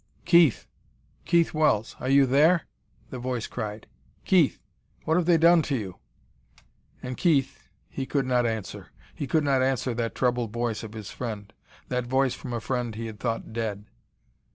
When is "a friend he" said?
12.51-13.05